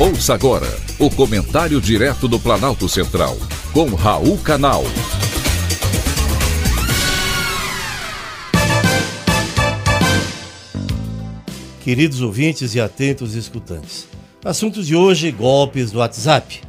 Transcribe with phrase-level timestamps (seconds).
[0.00, 3.36] Ouça agora o comentário direto do Planalto Central,
[3.72, 4.84] com Raul Canal.
[11.82, 14.06] Queridos ouvintes e atentos escutantes,
[14.44, 16.60] assuntos de hoje: golpes do WhatsApp.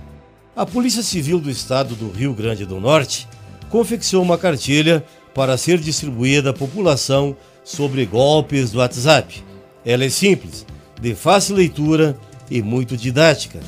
[0.56, 3.28] A Polícia Civil do Estado do Rio Grande do Norte
[3.70, 5.06] confeccionou uma cartilha
[5.36, 9.44] para ser distribuída à população sobre golpes do WhatsApp.
[9.86, 10.66] Ela é simples,
[11.00, 12.18] de fácil leitura
[12.50, 13.60] e muito didática.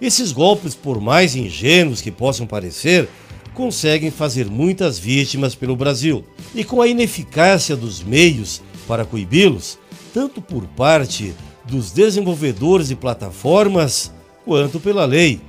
[0.00, 3.08] Esses golpes, por mais ingênuos que possam parecer,
[3.54, 6.24] conseguem fazer muitas vítimas pelo Brasil.
[6.54, 9.78] E com a ineficácia dos meios para coibi-los,
[10.14, 11.34] tanto por parte
[11.64, 14.10] dos desenvolvedores de plataformas
[14.44, 15.40] quanto pela lei,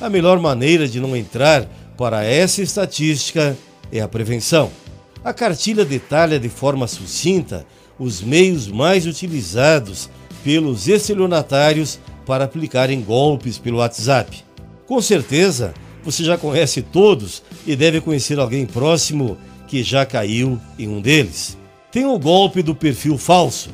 [0.00, 1.64] a melhor maneira de não entrar
[1.96, 3.56] para essa estatística
[3.90, 4.70] é a prevenção.
[5.24, 7.66] A cartilha detalha de forma sucinta
[7.98, 10.08] os meios mais utilizados
[10.44, 14.44] pelos estelionatários para aplicarem golpes pelo WhatsApp.
[14.86, 15.72] Com certeza,
[16.04, 21.56] você já conhece todos e deve conhecer alguém próximo que já caiu em um deles.
[21.90, 23.70] Tem o golpe do perfil falso,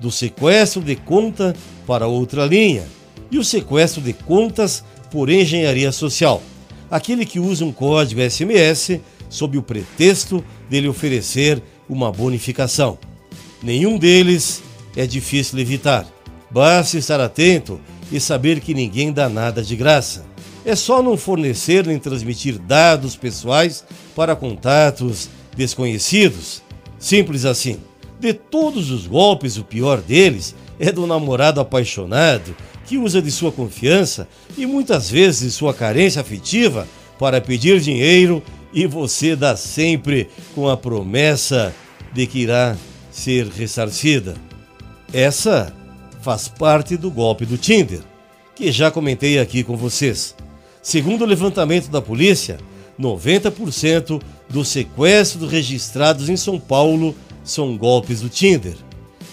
[0.00, 1.54] do sequestro de conta
[1.86, 2.84] para outra linha
[3.30, 6.42] e o sequestro de contas por engenharia social,
[6.90, 12.98] aquele que usa um código SMS sob o pretexto dele oferecer uma bonificação.
[13.62, 14.62] Nenhum deles
[14.96, 16.06] é difícil evitar.
[16.50, 20.24] Basta estar atento e saber que ninguém dá nada de graça.
[20.64, 26.62] É só não fornecer nem transmitir dados pessoais para contatos desconhecidos.
[26.98, 27.78] Simples assim.
[28.18, 33.52] De todos os golpes, o pior deles é do namorado apaixonado que usa de sua
[33.52, 36.86] confiança e muitas vezes de sua carência afetiva
[37.18, 41.74] para pedir dinheiro e você dá sempre com a promessa
[42.12, 42.76] de que irá
[43.10, 44.34] ser ressarcida.
[45.12, 45.72] Essa
[46.26, 48.00] faz parte do golpe do Tinder,
[48.56, 50.34] que já comentei aqui com vocês.
[50.82, 52.58] Segundo o levantamento da polícia,
[52.98, 57.14] 90% dos sequestros registrados em São Paulo
[57.44, 58.74] são golpes do Tinder.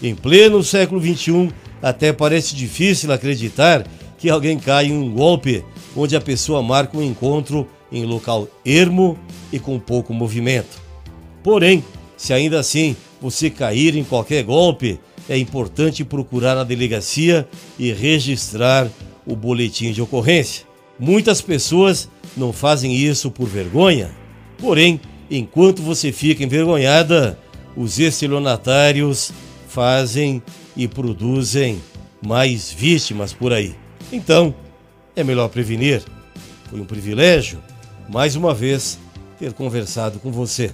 [0.03, 1.49] Em pleno século XXI,
[1.81, 3.87] até parece difícil acreditar
[4.19, 5.65] que alguém caia em um golpe
[5.95, 9.17] onde a pessoa marca um encontro em local ermo
[9.51, 10.79] e com pouco movimento.
[11.41, 11.83] Porém,
[12.15, 14.99] se ainda assim você cair em qualquer golpe,
[15.29, 17.47] é importante procurar a delegacia
[17.77, 18.89] e registrar
[19.25, 20.65] o boletim de ocorrência.
[20.99, 24.11] Muitas pessoas não fazem isso por vergonha,
[24.57, 27.39] porém, enquanto você fica envergonhada,
[27.75, 29.31] os estelionatários
[29.67, 30.41] fazem
[30.75, 31.81] e produzem
[32.25, 33.75] mais vítimas por aí.
[34.11, 34.53] Então,
[35.15, 36.03] é melhor prevenir.
[36.69, 37.59] Foi um privilégio,
[38.09, 38.99] mais uma vez,
[39.39, 40.73] ter conversado com você.